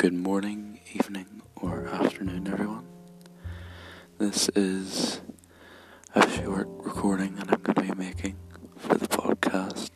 Good 0.00 0.14
morning, 0.14 0.80
evening, 0.94 1.42
or 1.56 1.86
afternoon, 1.86 2.48
everyone. 2.50 2.86
This 4.16 4.48
is 4.56 5.20
a 6.14 6.26
short 6.26 6.68
recording 6.70 7.34
that 7.34 7.52
I'm 7.52 7.60
going 7.60 7.74
to 7.86 7.94
be 7.94 8.02
making 8.06 8.38
for 8.78 8.94
the 8.94 9.06
podcast. 9.06 9.90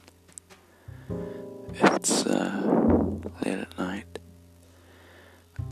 It's 1.73 2.27
uh, 2.27 3.17
late 3.47 3.61
at 3.61 3.79
night, 3.79 4.19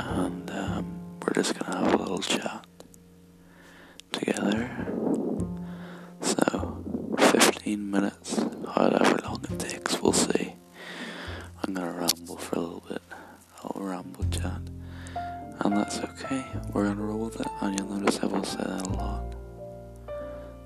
and 0.00 0.50
um, 0.50 1.18
we're 1.20 1.34
just 1.34 1.52
going 1.58 1.70
to 1.70 1.78
have 1.80 1.92
a 1.92 1.96
little 1.98 2.20
chat 2.20 2.66
together. 4.12 4.70
So, 6.22 6.82
15 7.18 7.90
minutes, 7.90 8.38
however 8.74 9.18
long 9.24 9.44
it 9.50 9.58
takes, 9.58 10.00
we'll 10.00 10.14
see. 10.14 10.51
That's 15.92 16.24
okay. 16.24 16.42
We're 16.72 16.84
gonna 16.84 17.02
roll 17.02 17.26
with 17.26 17.38
it, 17.38 17.46
and 17.60 17.78
you'll 17.78 17.88
notice 17.88 18.18
I 18.22 18.26
will 18.26 18.44
say 18.44 18.62
that 18.64 18.86
a 18.86 18.90
lot. 18.94 19.34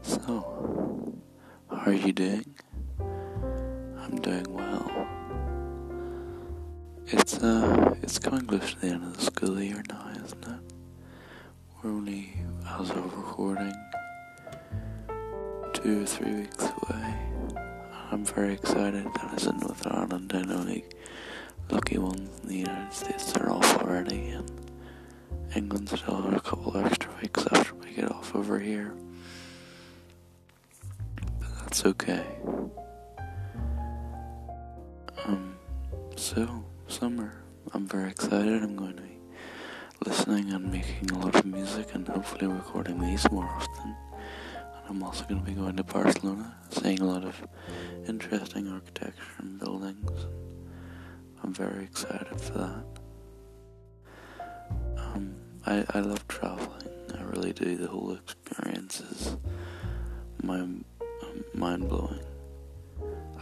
So, 0.03 1.19
how 1.69 1.91
are 1.91 1.93
you 1.93 2.13
doing? 2.13 2.55
I'm 3.01 4.21
doing 4.21 4.47
well. 4.55 5.09
It's 7.09 7.43
uh, 7.43 7.97
it's 8.03 8.21
coming 8.21 8.47
close 8.47 8.75
to 8.75 8.81
the 8.81 8.87
end 8.87 9.03
of 9.03 9.17
the 9.17 9.23
school 9.25 9.61
year 9.61 9.83
now, 9.89 10.13
isn't 10.25 10.45
it? 10.45 10.61
We're 11.83 11.91
only, 11.91 12.33
as 12.79 12.91
of 12.91 13.17
recording, 13.17 13.75
two 15.73 16.03
or 16.03 16.07
three 16.07 16.35
weeks 16.35 16.63
away. 16.63 17.15
I'm 18.13 18.25
very 18.25 18.55
excited 18.55 19.05
that 19.07 19.31
it's 19.33 19.47
in 19.47 19.59
Northern 19.59 19.93
Ireland. 19.93 20.33
I 20.37 20.43
know 20.43 20.63
the 20.63 20.85
lucky 21.71 21.99
ones 21.99 22.31
in 22.43 22.49
the 22.49 22.59
United 22.59 22.93
States 22.93 23.35
are 23.37 23.51
off 23.51 23.83
already, 23.83 24.29
and 24.29 24.66
England 25.55 25.89
still 25.89 26.23
have 26.23 26.35
a 26.35 26.41
couple 26.41 26.77
extra 26.77 27.11
weeks 27.23 27.47
after 27.53 27.75
we 27.77 27.93
get 27.93 28.11
off 28.11 28.35
over 28.35 28.59
here. 28.59 28.95
But 31.41 31.59
that's 31.61 31.85
okay. 31.87 32.25
Um, 35.25 35.57
so, 36.17 36.65
summer. 36.89 37.33
I'm 37.73 37.87
very 37.87 38.11
excited. 38.11 38.63
I'm 38.63 38.77
going 38.77 38.97
to 38.97 39.03
be 39.03 39.19
listening 40.05 40.53
and 40.53 40.71
making 40.71 41.11
a 41.11 41.19
lot 41.19 41.35
of 41.35 41.45
music 41.45 41.95
and 41.95 42.07
hopefully 42.07 42.47
recording 42.47 43.01
these 43.01 43.29
more 43.31 43.45
often. 43.47 43.97
And 44.55 44.85
I'm 44.89 45.03
also 45.03 45.25
going 45.25 45.41
to 45.41 45.47
be 45.47 45.53
going 45.55 45.77
to 45.77 45.85
Barcelona, 45.85 46.57
seeing 46.71 47.01
a 47.01 47.05
lot 47.05 47.25
of 47.25 47.47
interesting 48.09 48.69
architecture 48.69 49.23
and 49.39 49.59
buildings. 49.59 50.11
I'm 51.43 51.53
very 51.53 51.85
excited 51.85 52.41
for 52.41 52.53
that. 52.59 53.06
I, 55.67 55.85
I 55.95 56.01
love 56.01 56.27
traveling. 56.29 56.89
I 57.19 57.23
really 57.25 57.53
do. 57.53 57.77
The 57.77 57.89
whole 57.89 58.13
experience 58.13 59.01
is 59.01 59.37
mind, 60.43 60.85
mind 61.55 61.89
blowing. 61.89 62.21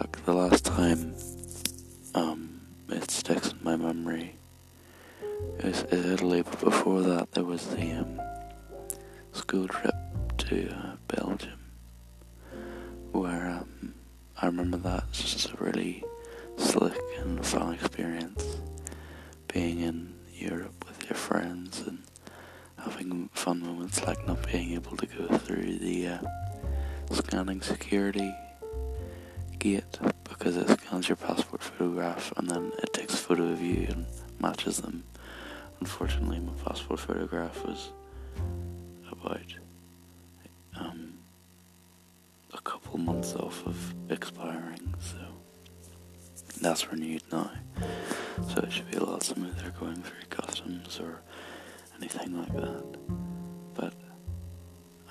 Like 0.01 0.25
the 0.25 0.33
last 0.33 0.65
time 0.65 1.15
um, 2.15 2.61
it 2.89 3.11
sticks 3.11 3.53
in 3.53 3.59
my 3.63 3.77
memory 3.77 4.37
is, 5.59 5.85
Italy, 5.91 6.43
but 6.43 6.61
before 6.61 7.03
that 7.03 7.33
there 7.33 7.45
was 7.45 7.67
the 7.69 7.93
um, 7.93 8.21
school 9.33 9.69
trip 9.69 9.95
to 10.39 10.71
uh, 10.71 10.97
Belgium 11.09 11.61
where 13.13 13.49
um, 13.51 13.95
I 14.41 14.47
remember 14.47 14.77
that 14.79 15.05
it's 15.11 15.33
just 15.33 15.53
a 15.53 15.57
really 15.63 16.03
slick 16.57 16.99
and 17.19 17.45
fun 17.45 17.75
experience 17.75 18.57
being 19.53 19.81
in 19.81 20.15
Europe 20.33 20.85
with 20.89 21.09
your 21.09 21.17
friends 21.17 21.81
fun 23.45 23.61
moments 23.61 24.03
like 24.07 24.27
not 24.27 24.39
being 24.51 24.73
able 24.73 24.97
to 24.97 25.05
go 25.05 25.37
through 25.37 25.77
the 25.77 26.09
uh, 26.09 26.19
scanning 27.11 27.61
security 27.61 28.35
gate 29.59 29.99
because 30.27 30.57
it 30.57 30.67
scans 30.67 31.11
your 31.11 31.17
passport 31.17 31.63
photograph 31.63 32.33
and 32.39 32.49
then 32.49 32.73
it 32.83 32.91
takes 32.95 33.13
a 33.13 33.17
photo 33.19 33.43
of 33.43 33.61
you 33.61 33.87
and 33.91 34.07
matches 34.41 34.79
them. 34.79 35.05
Unfortunately, 35.81 36.41
my 36.41 36.55
passport 36.65 36.99
photograph 36.99 37.63
was 37.67 37.91
about 39.13 39.55
um, 40.81 41.13
a 42.55 42.61
couple 42.63 42.97
months 42.97 43.35
off 43.35 43.63
of 43.67 43.95
expiring, 44.09 44.95
so 45.01 45.19
that's 46.63 46.91
renewed 46.91 47.23
now. 47.31 47.51
So 48.49 48.63
it 48.63 48.73
should 48.73 48.91
be 48.91 48.97
a 48.97 49.05
lot 49.05 49.23
smoother 49.23 49.71
going 49.79 50.03
through 50.03 50.29
customs 50.31 50.99
or 50.99 51.21
anything 52.01 52.39
like 52.39 52.55
that. 52.55 53.34
But 53.75 53.95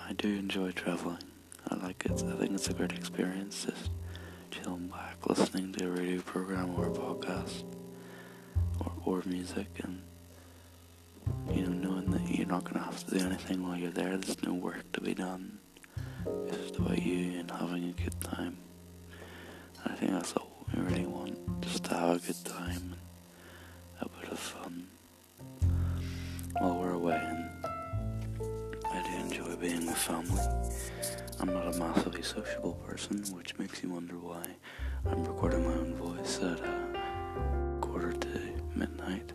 I 0.07 0.13
do 0.13 0.27
enjoy 0.29 0.71
traveling. 0.71 1.23
I 1.69 1.75
like 1.75 2.05
it. 2.05 2.11
I 2.11 2.35
think 2.35 2.53
it's 2.53 2.69
a 2.69 2.73
great 2.73 2.91
experience 2.93 3.65
just 3.65 3.89
chilling 4.51 4.87
back, 4.87 5.17
listening 5.27 5.73
to 5.73 5.87
a 5.87 5.91
radio 5.91 6.21
program 6.21 6.75
or 6.75 6.87
a 6.87 6.91
podcast 6.91 7.63
or, 8.79 8.91
or 9.05 9.23
music 9.25 9.67
and 9.83 10.01
you 11.51 11.65
know, 11.65 11.89
knowing 11.89 12.11
that 12.11 12.37
you're 12.37 12.47
not 12.47 12.63
going 12.63 12.75
to 12.75 12.81
have 12.81 13.03
to 13.05 13.17
do 13.17 13.25
anything 13.25 13.63
while 13.63 13.77
you're 13.77 13.91
there. 13.91 14.17
There's 14.17 14.41
no 14.43 14.53
work 14.53 14.91
to 14.93 15.01
be 15.01 15.13
done. 15.13 15.59
It's 16.47 16.57
just 16.57 16.77
about 16.77 17.01
you 17.01 17.39
and 17.39 17.51
having 17.51 17.89
a 17.89 18.01
good 18.01 18.19
time. 18.21 18.57
And 19.83 19.93
I 19.93 19.95
think 19.95 20.11
that's 20.11 20.33
all 20.33 20.65
we 20.73 20.81
really 20.81 21.05
want, 21.05 21.61
just 21.61 21.85
to 21.85 21.95
have 21.95 22.17
a 22.17 22.27
good 22.27 22.45
time 22.45 22.95
and 23.99 24.09
a 24.11 24.19
bit 24.19 24.31
of 24.31 24.39
fun 24.39 24.87
being 29.63 29.85
with 29.85 29.97
family. 29.97 30.41
I'm 31.39 31.53
not 31.53 31.73
a 31.73 31.79
massively 31.79 32.21
sociable 32.21 32.73
person, 32.85 33.23
which 33.33 33.57
makes 33.57 33.81
you 33.81 33.91
wonder 33.91 34.15
why 34.15 34.45
I'm 35.09 35.23
recording 35.23 35.65
my 35.65 35.73
own 35.73 35.95
voice 35.95 36.39
at 36.39 36.59
uh, 36.59 37.79
quarter 37.79 38.11
to 38.11 38.39
midnight 38.75 39.31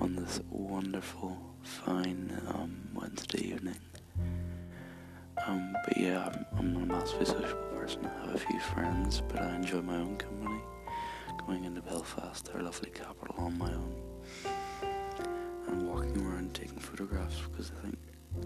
on 0.00 0.16
this 0.16 0.40
wonderful, 0.50 1.38
fine 1.62 2.36
um, 2.48 2.88
Wednesday 2.92 3.52
evening. 3.52 3.78
Um, 5.46 5.72
but 5.84 5.96
yeah, 5.96 6.26
I'm, 6.26 6.44
I'm 6.58 6.72
not 6.72 6.82
a 6.82 6.86
massively 6.86 7.26
sociable 7.26 7.62
person. 7.78 8.06
I 8.06 8.26
have 8.26 8.34
a 8.34 8.38
few 8.38 8.58
friends, 8.58 9.22
but 9.28 9.40
I 9.40 9.54
enjoy 9.54 9.82
my 9.82 9.98
own 9.98 10.16
company. 10.16 10.60
Going 11.46 11.64
into 11.64 11.80
Belfast, 11.80 12.50
our 12.56 12.60
lovely 12.62 12.90
capital, 12.90 13.36
on 13.38 13.56
my 13.56 13.72
own, 13.72 13.94
and 15.68 15.88
walking 15.88 16.26
around 16.26 16.54
taking 16.54 16.80
photographs 16.80 17.36
because 17.48 17.70
I 17.78 17.82
think, 17.82 17.98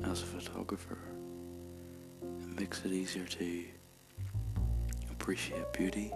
as 0.05 0.23
a 0.23 0.27
photographer, 0.27 0.99
it 2.23 2.61
makes 2.61 2.85
it 2.85 2.93
easier 2.93 3.27
to 3.27 3.65
appreciate 5.11 5.73
beauty 5.73 6.13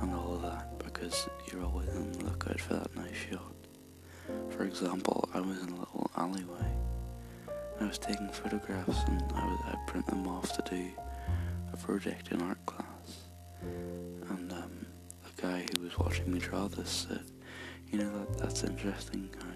and 0.00 0.14
all 0.14 0.34
of 0.34 0.42
that 0.42 0.78
because 0.78 1.28
you're 1.50 1.64
always 1.64 1.88
on 1.90 2.12
the 2.12 2.24
lookout 2.24 2.60
for 2.60 2.74
that 2.74 2.94
nice 2.96 3.16
shot. 3.30 3.54
For 4.50 4.64
example, 4.64 5.28
I 5.34 5.40
was 5.40 5.60
in 5.62 5.68
a 5.70 5.78
little 5.78 6.10
alleyway. 6.16 6.70
I 7.80 7.86
was 7.86 7.98
taking 7.98 8.28
photographs 8.28 9.00
and 9.08 9.22
I 9.34 9.46
was 9.46 9.60
I 9.64 9.76
print 9.86 10.06
them 10.06 10.26
off 10.28 10.52
to 10.56 10.70
do 10.70 10.90
a 11.72 11.76
project 11.76 12.30
in 12.30 12.40
art 12.42 12.64
class. 12.66 13.26
And 14.30 14.52
um, 14.52 14.86
the 15.36 15.42
guy 15.42 15.66
who 15.74 15.82
was 15.82 15.98
watching 15.98 16.32
me 16.32 16.38
draw 16.38 16.68
this 16.68 17.06
said, 17.08 17.24
"You 17.90 17.98
know 17.98 18.18
that 18.18 18.38
that's 18.38 18.62
interesting. 18.64 19.30
How 19.40 19.48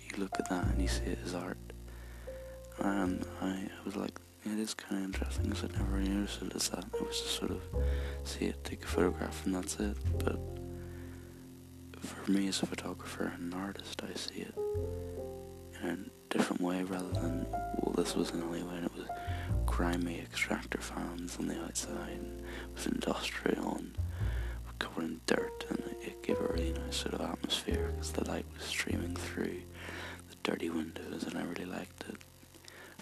you 0.00 0.22
look 0.22 0.32
at 0.38 0.48
that 0.50 0.66
and 0.66 0.80
you 0.82 0.88
see 0.88 1.04
it 1.04 1.18
as 1.24 1.34
art." 1.34 1.58
And 2.80 3.24
I, 3.40 3.46
I 3.48 3.84
was 3.84 3.96
like, 3.96 4.18
"It 4.44 4.58
is 4.58 4.74
kind 4.74 4.98
of 4.98 5.04
interesting 5.06 5.50
because 5.50 5.64
I 5.64 5.78
never 5.78 5.96
really 5.96 6.08
noticed 6.08 6.42
it 6.42 6.54
as 6.54 6.68
that. 6.70 6.84
It 6.94 7.06
was 7.06 7.20
just 7.20 7.36
sort 7.36 7.50
of 7.50 7.62
see 8.24 8.46
it, 8.46 8.64
take 8.64 8.82
a 8.84 8.86
photograph, 8.86 9.44
and 9.44 9.54
that's 9.54 9.78
it." 9.78 9.96
But 10.18 10.38
for 12.00 12.30
me 12.30 12.48
as 12.48 12.62
a 12.62 12.66
photographer 12.66 13.32
and 13.34 13.52
an 13.52 13.60
artist, 13.60 14.02
I 14.02 14.14
see 14.16 14.40
it 14.40 14.54
in 15.82 16.10
a 16.10 16.34
different 16.34 16.60
way 16.60 16.82
rather 16.82 17.08
than, 17.08 17.46
well, 17.50 17.94
this 17.96 18.14
was 18.14 18.30
an 18.30 18.42
alleyway 18.42 18.76
and 18.76 18.86
it 18.86 18.92
was 18.96 19.08
grimy 19.66 20.18
extractor 20.20 20.80
fans 20.80 21.36
on 21.38 21.46
the 21.48 21.62
outside 21.62 22.18
and 22.18 22.40
it 22.40 22.74
was 22.74 22.86
industrial 22.86 23.76
and 23.76 23.96
covered 24.78 25.04
in 25.04 25.20
dirt 25.26 25.66
and 25.68 25.82
it 26.02 26.22
gave 26.22 26.38
a 26.38 26.52
really 26.52 26.72
nice 26.72 26.96
sort 26.96 27.14
of 27.14 27.20
atmosphere 27.20 27.92
because 27.94 28.12
the 28.12 28.24
light 28.28 28.46
was 28.54 28.64
streaming 28.64 29.14
through 29.14 29.60
the 30.28 30.36
dirty 30.42 30.70
windows 30.70 31.24
and 31.24 31.36
I 31.36 31.42
really 31.44 31.66
liked 31.66 32.04
it. 32.08 32.16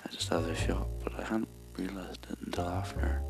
I 0.09 0.15
just 0.15 0.29
had 0.31 0.43
a 0.45 0.55
shot, 0.55 0.89
but 1.05 1.13
I 1.19 1.25
hadn't 1.25 1.49
realised 1.77 2.27
it 2.31 2.39
until 2.45 2.67
after. 2.69 3.23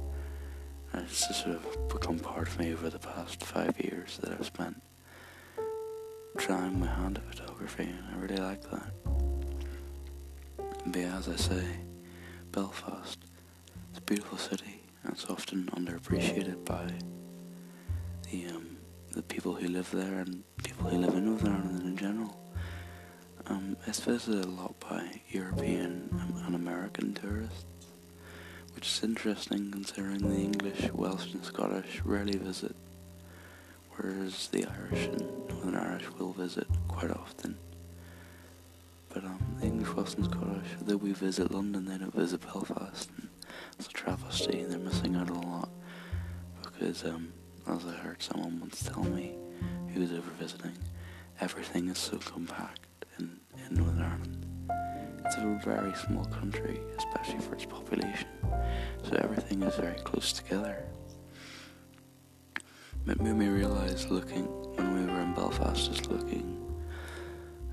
And 0.93 1.03
it's 1.03 1.27
just 1.27 1.43
sort 1.43 1.57
of 1.57 1.89
become 1.89 2.19
part 2.19 2.49
of 2.49 2.59
me 2.59 2.73
over 2.73 2.89
the 2.89 2.99
past 2.99 3.45
five 3.45 3.79
years 3.81 4.19
that 4.23 4.33
I've 4.33 4.47
spent 4.47 4.81
trying 6.37 6.79
my 6.79 6.87
hand 6.87 7.19
at 7.19 7.35
photography, 7.35 7.83
and 7.85 8.15
I 8.15 8.19
really 8.19 8.37
like 8.37 8.63
that. 8.71 8.93
But 10.87 10.97
as 10.97 11.29
I 11.29 11.37
say, 11.37 11.65
Belfast, 12.53 13.19
it's 13.91 13.99
a 13.99 14.03
beautiful 14.03 14.39
city, 14.39 14.83
and 15.03 15.13
it's 15.13 15.27
often 15.27 15.69
underappreciated 15.75 16.65
by 16.65 16.87
the 18.31 18.47
um, 18.47 18.77
the 19.13 19.23
people 19.23 19.55
who 19.55 19.69
live 19.69 19.91
there 19.91 20.21
and 20.21 20.45
people 20.63 20.89
who 20.89 20.99
live 20.99 21.15
in 21.15 21.25
Northern 21.25 21.53
Ireland 21.53 21.83
in 21.83 21.97
general. 21.97 22.39
Um, 23.47 23.77
it's 23.87 24.01
visited 24.01 24.45
a 24.45 24.49
lot 24.49 24.79
by 24.81 25.21
European 25.31 26.11
American 26.89 27.13
tourists, 27.13 27.65
which 28.75 28.87
is 28.87 29.05
interesting 29.05 29.71
considering 29.71 30.21
the 30.21 30.35
English, 30.35 30.91
Welsh, 30.93 31.35
and 31.35 31.45
Scottish 31.45 32.01
rarely 32.03 32.39
visit, 32.39 32.75
whereas 33.93 34.49
the 34.49 34.65
Irish 34.65 35.07
and 35.09 35.21
Northern 35.49 35.75
Irish 35.75 36.11
will 36.13 36.33
visit 36.33 36.67
quite 36.87 37.11
often. 37.11 37.59
But 39.11 39.25
um, 39.25 39.39
the 39.61 39.67
English, 39.67 39.95
Welsh, 39.95 40.15
and 40.15 40.25
Scottish, 40.25 40.69
though 40.81 40.97
we 40.97 41.13
visit 41.13 41.51
London, 41.51 41.85
they 41.85 41.99
don't 41.99 42.15
visit 42.15 42.41
Belfast, 42.41 43.11
and 43.19 43.29
it's 43.79 43.89
a 43.89 43.91
travesty, 43.91 44.61
and 44.61 44.73
they're 44.73 44.79
missing 44.79 45.15
out 45.17 45.29
a 45.29 45.35
lot 45.35 45.69
because, 46.63 47.05
um, 47.05 47.33
as 47.67 47.85
I 47.85 47.93
heard 47.93 48.23
someone 48.23 48.61
once 48.61 48.83
tell 48.83 49.05
me 49.05 49.35
who 49.93 50.01
was 50.01 50.13
over 50.13 50.31
visiting, 50.39 50.79
everything 51.39 51.89
is 51.89 51.99
so 51.99 52.17
compact 52.17 52.81
in, 53.19 53.41
in 53.67 53.75
Northern 53.75 54.03
Ireland. 54.03 54.48
It's 55.29 55.37
a 55.37 55.61
very 55.63 55.93
small 55.93 56.25
country, 56.25 56.81
especially 56.97 57.41
for 57.41 57.53
its 57.55 57.67
population, 57.67 58.29
so 59.03 59.15
everything 59.17 59.63
is 59.63 59.75
very 59.77 60.01
close 60.01 60.33
together. 60.33 60.83
It 63.07 63.21
made 63.21 63.37
me 63.37 63.49
realise 63.49 64.09
looking 64.09 64.45
when 64.77 64.95
we 64.95 65.13
were 65.13 65.21
in 65.21 65.35
Belfast, 65.35 65.87
just 65.87 66.11
looking 66.11 66.57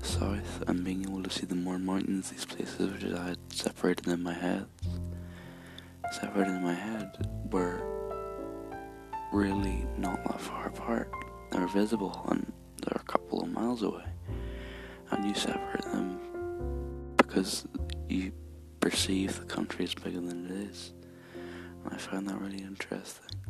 south 0.02 0.64
and 0.66 0.84
being 0.84 1.04
able 1.04 1.22
to 1.22 1.30
see 1.30 1.46
the 1.46 1.54
Mourne 1.54 1.86
mountains, 1.86 2.28
these 2.28 2.44
places 2.44 2.92
which 2.92 3.10
I 3.10 3.28
had 3.28 3.38
separated 3.50 4.06
in 4.06 4.22
my 4.22 4.34
head, 4.34 4.66
separated 6.12 6.56
in 6.56 6.62
my 6.62 6.74
head, 6.74 7.26
were 7.50 7.80
really 9.32 9.86
not 9.96 10.22
that 10.24 10.42
far 10.42 10.66
apart. 10.66 11.10
They 11.52 11.58
were 11.58 11.68
visible 11.68 12.22
and 12.28 12.52
they're 12.82 13.00
a 13.00 13.04
couple 13.10 13.40
of 13.42 13.48
miles 13.48 13.82
away 13.82 14.04
and 15.10 15.24
you 15.24 15.34
separate 15.34 15.75
because 17.36 17.66
you 18.08 18.32
perceive 18.80 19.38
the 19.38 19.44
country 19.44 19.84
as 19.84 19.94
bigger 19.94 20.22
than 20.22 20.46
it 20.46 20.70
is. 20.70 20.94
And 21.84 21.92
I 21.92 21.98
find 21.98 22.26
that 22.26 22.40
really 22.40 22.62
interesting. 22.62 23.42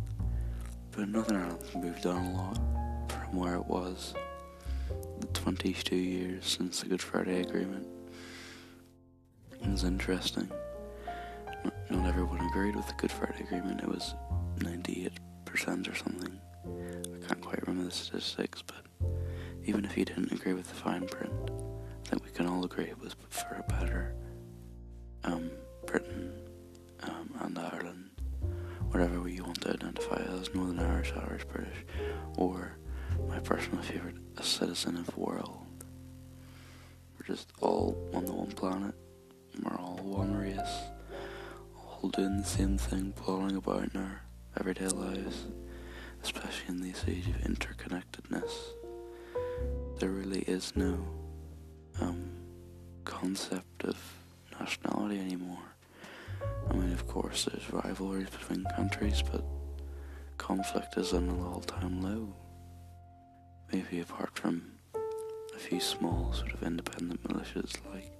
But 0.90 1.08
Northern 1.08 1.36
Ireland's 1.36 1.72
moved 1.72 2.04
on 2.04 2.16
a 2.16 2.32
lot 2.32 2.58
from 3.08 3.36
where 3.36 3.54
it 3.54 3.64
was 3.66 4.12
the 5.20 5.28
22 5.28 5.94
years 5.94 6.46
since 6.46 6.80
the 6.80 6.88
Good 6.88 7.00
Friday 7.00 7.42
Agreement. 7.42 7.86
It 9.52 9.68
was 9.68 9.84
interesting. 9.84 10.50
Not 11.88 12.08
everyone 12.08 12.40
agreed 12.50 12.74
with 12.74 12.88
the 12.88 12.94
Good 12.94 13.12
Friday 13.12 13.44
Agreement. 13.44 13.82
It 13.82 13.88
was 13.88 14.16
98% 14.56 15.10
or 15.88 15.94
something. 15.94 16.40
I 16.64 17.28
can't 17.28 17.40
quite 17.40 17.64
remember 17.64 17.88
the 17.88 17.94
statistics, 17.94 18.64
but 18.66 18.84
even 19.64 19.84
if 19.84 19.96
you 19.96 20.04
didn't 20.04 20.32
agree 20.32 20.54
with 20.54 20.66
the 20.68 20.74
fine 20.74 21.06
print, 21.06 21.32
I 22.06 22.08
think 22.10 22.24
we 22.24 22.30
can 22.30 22.46
all 22.46 22.64
agree 22.64 22.84
it 22.84 23.00
was 23.00 23.16
for 23.30 23.56
a 23.56 23.64
better 23.68 24.14
um, 25.24 25.50
Britain 25.86 26.32
um, 27.02 27.30
and 27.40 27.58
Ireland, 27.58 28.10
whatever 28.90 29.28
you 29.28 29.42
want 29.42 29.60
to 29.62 29.72
identify 29.72 30.22
as 30.38 30.54
Northern 30.54 30.78
Irish, 30.78 31.12
Irish, 31.16 31.44
British, 31.46 31.84
or 32.36 32.76
my 33.28 33.40
personal 33.40 33.82
favourite, 33.82 34.14
a 34.36 34.44
citizen 34.44 34.96
of 34.96 35.06
the 35.06 35.18
world. 35.18 35.66
We're 37.18 37.26
just 37.26 37.50
all 37.60 37.98
on 38.14 38.24
the 38.24 38.32
one 38.32 38.52
planet, 38.52 38.94
we're 39.60 39.76
all 39.76 39.98
one 40.00 40.32
race, 40.36 40.60
all 41.76 42.08
doing 42.10 42.36
the 42.36 42.44
same 42.44 42.78
thing, 42.78 43.14
plodding 43.14 43.56
about 43.56 43.92
in 43.92 44.00
our 44.00 44.22
everyday 44.56 44.86
lives, 44.86 45.46
especially 46.22 46.68
in 46.68 46.82
this 46.82 47.02
age 47.08 47.26
of 47.26 47.38
interconnectedness. 47.38 48.52
There 49.98 50.10
really 50.10 50.42
is 50.42 50.76
no 50.76 51.04
um, 52.00 52.30
concept 53.04 53.84
of 53.84 53.96
nationality 54.58 55.18
anymore. 55.18 55.58
I 56.70 56.74
mean, 56.74 56.92
of 56.92 57.06
course, 57.06 57.44
there's 57.44 57.72
rivalries 57.72 58.30
between 58.30 58.64
countries, 58.76 59.22
but 59.30 59.44
conflict 60.38 60.96
is 60.96 61.12
on 61.12 61.28
an 61.28 61.42
all-time 61.42 62.02
low. 62.02 62.34
Maybe 63.72 64.00
apart 64.00 64.38
from 64.38 64.62
a 64.94 65.58
few 65.58 65.80
small 65.80 66.32
sort 66.32 66.52
of 66.52 66.62
independent 66.62 67.22
militias 67.24 67.76
like 67.92 68.12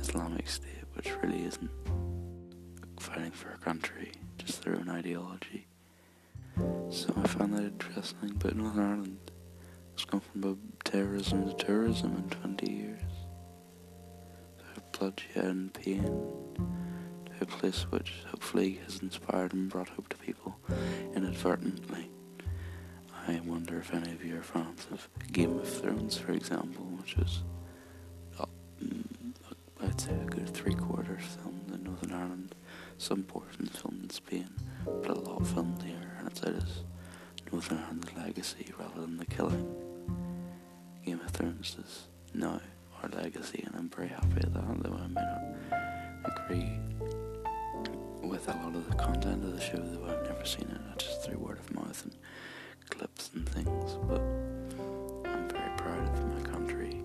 Islamic 0.00 0.48
State, 0.48 0.84
which 0.94 1.10
really 1.22 1.44
isn't 1.44 1.70
fighting 2.98 3.30
for 3.30 3.50
a 3.50 3.58
country, 3.58 4.12
just 4.38 4.62
their 4.64 4.74
own 4.74 4.88
ideology. 4.88 5.66
So 6.90 7.12
I 7.16 7.26
find 7.28 7.54
that 7.54 7.62
interesting, 7.64 8.32
but 8.38 8.56
Northern 8.56 8.84
Ireland 8.84 9.25
has 9.96 10.04
gone 10.04 10.20
from 10.20 10.58
terrorism 10.84 11.48
to 11.48 11.54
tourism 11.64 12.14
in 12.16 12.28
20 12.28 12.70
years. 12.70 13.00
To 14.74 14.98
bloodshed 14.98 15.44
and 15.44 15.72
pain. 15.72 16.02
To 16.04 17.42
a 17.42 17.46
place 17.46 17.82
which 17.90 18.12
hopefully 18.30 18.80
has 18.84 19.00
inspired 19.00 19.52
and 19.54 19.68
brought 19.70 19.88
hope 19.88 20.08
to 20.10 20.16
people 20.18 20.56
inadvertently. 21.14 22.10
I 23.28 23.40
wonder 23.44 23.78
if 23.78 23.92
any 23.92 24.12
of 24.12 24.24
you 24.24 24.38
are 24.38 24.42
fans 24.42 24.86
of 24.92 25.08
Game 25.32 25.58
of 25.58 25.68
Thrones, 25.68 26.16
for 26.16 26.32
example, 26.32 26.84
which 27.00 27.16
was, 27.16 27.42
uh, 28.38 28.44
I'd 29.82 30.00
say, 30.00 30.12
a 30.12 30.26
good 30.26 30.48
three 30.50 30.74
quarters 30.74 31.24
filmed 31.42 31.74
in 31.74 31.82
Northern 31.82 32.12
Ireland, 32.12 32.54
some 32.98 33.24
portions 33.24 33.76
filmed 33.76 34.04
in 34.04 34.10
Spain, 34.10 34.50
but 34.84 35.16
a 35.16 35.20
lot 35.20 35.44
filmed 35.46 35.82
here, 35.82 36.14
and 36.18 36.28
it's 36.28 36.42
out 36.44 36.54
as 36.54 36.84
Northern 37.50 37.78
Ireland's 37.78 38.14
legacy 38.14 38.72
rather 38.78 39.00
than 39.00 39.16
the 39.16 39.26
killing. 39.26 39.85
Game 41.06 41.20
of 41.20 41.30
Thrones 41.30 41.76
is 41.78 42.08
now 42.34 42.60
our 43.00 43.08
legacy, 43.10 43.62
and 43.64 43.76
I'm 43.76 43.88
very 43.88 44.08
happy 44.08 44.26
with 44.34 44.52
that, 44.54 44.82
though 44.82 44.98
I 45.00 45.06
may 45.06 45.20
not 45.20 46.36
agree 46.36 46.80
with 48.28 48.48
a 48.48 48.56
lot 48.56 48.74
of 48.74 48.90
the 48.90 48.96
content 48.96 49.44
of 49.44 49.52
the 49.54 49.60
show, 49.60 49.76
though 49.76 50.04
I've 50.04 50.24
never 50.24 50.44
seen 50.44 50.68
it, 50.68 50.80
I 50.92 50.96
just 50.96 51.22
through 51.22 51.38
word 51.38 51.60
of 51.60 51.72
mouth 51.72 52.02
and 52.02 52.16
clips 52.90 53.30
and 53.34 53.48
things, 53.48 53.96
but 54.08 54.20
I'm 55.30 55.48
very 55.48 55.76
proud 55.76 56.08
of 56.08 56.26
my 56.26 56.50
country, 56.50 57.00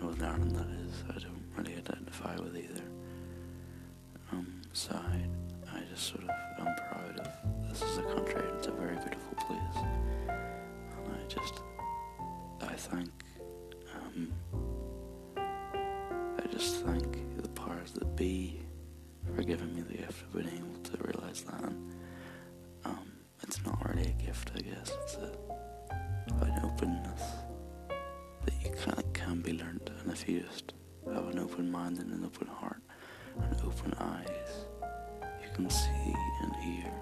Northern 0.00 0.24
Ireland 0.24 0.56
that 0.56 0.68
is, 0.86 1.04
I 1.10 1.18
don't 1.18 1.44
really 1.54 1.76
identify 1.76 2.34
with 2.36 2.56
either. 2.56 2.82
Um, 4.32 4.62
side, 4.72 5.28
I 5.70 5.80
just 5.90 6.06
sort 6.08 6.24
of, 6.24 6.30
I'm 6.58 6.74
proud 6.76 7.20
of, 7.20 7.68
this 7.68 7.82
is 7.82 7.98
a 7.98 8.02
country, 8.04 8.40
and 8.48 8.56
it's 8.56 8.68
a 8.68 8.72
very 8.72 8.96
beautiful 8.96 9.34
place, 9.36 9.84
and 10.30 11.12
I 11.12 11.28
just 11.28 11.60
I 12.72 12.74
thank, 12.74 13.10
um, 13.94 14.32
I 15.36 16.46
just 16.50 16.76
thank 16.76 17.36
the 17.42 17.48
powers 17.50 17.92
that 17.92 18.16
be 18.16 18.62
for 19.36 19.42
giving 19.42 19.74
me 19.74 19.82
the 19.82 19.98
gift 19.98 20.22
of 20.22 20.32
being 20.32 20.48
able 20.56 20.80
to 20.82 21.04
realize 21.04 21.42
that. 21.42 21.72
Um, 22.86 23.12
it's 23.42 23.62
not 23.66 23.86
really 23.86 24.08
a 24.08 24.24
gift, 24.24 24.52
I 24.56 24.60
guess. 24.60 24.90
It's 25.02 25.16
a, 25.16 25.32
an 26.44 26.60
openness 26.64 27.22
that 28.46 28.54
you 28.64 28.70
can 28.82 29.02
can 29.12 29.42
be 29.42 29.52
learned, 29.52 29.90
and 30.00 30.10
if 30.10 30.26
you 30.26 30.40
just 30.40 30.72
have 31.12 31.28
an 31.28 31.38
open 31.38 31.70
mind 31.70 31.98
and 31.98 32.10
an 32.10 32.24
open 32.24 32.46
heart 32.46 32.80
and 33.38 33.54
open 33.66 33.92
eyes, 33.98 34.64
you 35.42 35.50
can 35.54 35.68
see 35.68 36.14
and 36.42 36.56
hear 36.56 36.92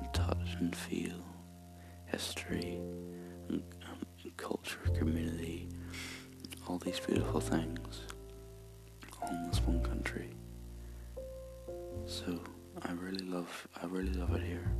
and 0.00 0.12
touch 0.12 0.56
and 0.58 0.74
feel 0.74 0.91
these 6.92 7.06
beautiful 7.06 7.40
things, 7.40 8.02
all 9.22 9.28
in 9.30 9.48
this 9.48 9.60
one 9.62 9.82
country. 9.82 10.28
So 12.04 12.38
I 12.82 12.92
really 12.92 13.24
love, 13.24 13.66
I 13.82 13.86
really 13.86 14.12
love 14.12 14.34
it 14.34 14.42
here. 14.42 14.70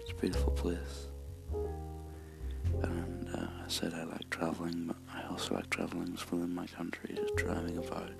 It's 0.00 0.12
a 0.12 0.14
beautiful 0.14 0.52
place. 0.52 1.08
And 2.82 3.28
uh, 3.34 3.46
I 3.64 3.68
said 3.68 3.92
I 3.94 4.04
like 4.04 4.30
traveling, 4.30 4.86
but 4.86 4.96
I 5.12 5.28
also 5.28 5.54
like 5.56 5.68
traveling 5.68 6.12
within 6.30 6.54
my 6.54 6.66
country, 6.68 7.12
just 7.16 7.34
driving 7.34 7.78
about, 7.78 8.10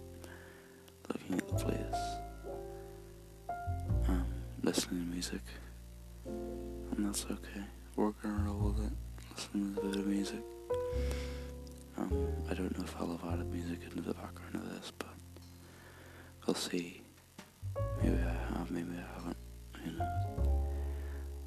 looking 1.08 1.38
at 1.38 1.46
the 1.46 1.54
place, 1.54 2.02
um, 4.08 4.26
listening 4.64 5.04
to 5.04 5.06
music, 5.06 5.42
and 6.26 7.06
that's 7.06 7.24
okay. 7.24 7.62
We're 7.94 8.10
gonna 8.10 8.50
roll 8.50 8.72
with 8.72 8.86
it 8.86 8.92
listen 9.30 9.74
to 9.76 9.80
a 9.80 9.84
bit 9.84 9.96
of 9.96 10.06
music. 10.08 10.42
Um, 11.98 12.28
I 12.50 12.54
don't 12.54 12.76
know 12.76 12.84
if 12.84 12.94
I'll 12.98 13.16
have 13.16 13.32
added 13.32 13.52
music 13.52 13.80
into 13.84 14.02
the 14.02 14.14
background 14.14 14.54
of 14.54 14.68
this, 14.70 14.92
but 14.98 15.08
we'll 16.46 16.54
see. 16.54 17.02
Maybe 18.02 18.16
I 18.16 18.58
have, 18.58 18.70
maybe 18.70 18.90
I 18.96 19.14
haven't. 19.18 19.36
Who 19.84 19.90
knows? 19.92 20.62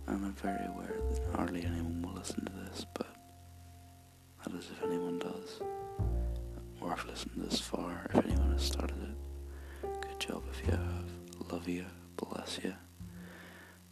I'm 0.07 0.33
very 0.33 0.65
aware 0.67 0.95
that 1.11 1.35
hardly 1.35 1.63
anyone 1.65 2.01
will 2.01 2.13
listen 2.13 2.45
to 2.45 2.51
this, 2.51 2.85
but 2.93 3.07
that 4.43 4.53
is 4.53 4.69
if 4.71 4.83
anyone 4.83 5.19
does. 5.19 5.61
Or 6.81 6.93
if 6.93 7.07
listened 7.07 7.33
this 7.37 7.59
far, 7.59 8.07
if 8.13 8.23
anyone 8.25 8.51
has 8.51 8.63
started 8.63 8.97
it. 9.01 10.01
Good 10.01 10.19
job 10.19 10.43
if 10.51 10.65
you 10.65 10.71
have. 10.71 11.51
Love 11.51 11.67
you, 11.67 11.85
bless 12.17 12.59
you, 12.63 12.73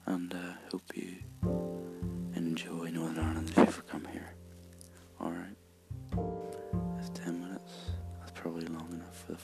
and 0.05 0.33
uh, 0.33 0.53
hope 0.71 0.83
you 0.95 1.17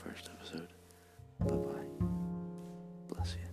first 0.03 0.29
episode. 0.39 0.68
Bye 1.39 1.56
bye. 1.56 1.88
Bless 3.10 3.36
you. 3.36 3.48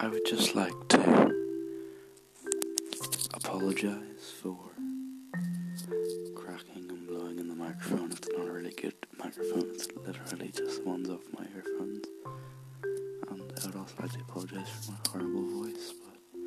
I 0.00 0.06
would 0.08 0.24
just 0.26 0.54
like 0.54 0.72
to 0.88 1.32
apologize 3.34 4.32
for 4.40 4.56
cracking 6.34 6.86
and 6.88 7.06
blowing 7.06 7.38
in 7.38 7.48
the 7.48 7.54
microphone. 7.54 8.12
It's 8.12 8.28
not 8.36 8.46
a 8.48 8.52
really 8.52 8.72
good 8.80 8.94
microphone, 9.22 9.70
it's 9.74 9.88
literally 10.06 10.50
just 10.54 10.82
the 10.82 10.88
ones 10.88 11.08
off 11.10 11.20
my 11.36 11.44
earphones. 11.54 11.87
And 13.96 14.10
I 14.10 14.14
to 14.14 14.20
apologize 14.20 14.68
for 14.68 14.92
my 14.92 14.98
horrible 15.10 15.62
voice, 15.62 15.92
but 16.04 16.40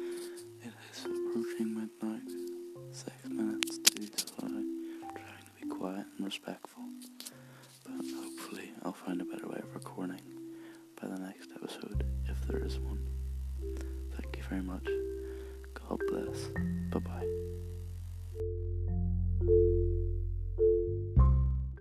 it 0.63 0.73
is 0.91 1.05
approaching 1.05 1.73
midnight, 1.73 2.21
six 2.91 3.15
minutes 3.29 3.77
to, 3.77 4.01
so 4.15 4.33
I'm 4.43 4.51
trying 5.01 5.45
to 5.45 5.61
be 5.61 5.67
quiet 5.67 6.05
and 6.17 6.25
respectful. 6.25 6.83
But 7.83 7.93
hopefully, 8.15 8.71
I'll 8.83 8.93
find 8.93 9.21
a 9.21 9.25
better 9.25 9.47
way 9.47 9.59
of 9.61 9.73
recording 9.73 10.21
by 11.01 11.07
the 11.07 11.19
next 11.19 11.49
episode, 11.55 12.05
if 12.29 12.47
there 12.47 12.63
is 12.63 12.79
one. 12.79 13.00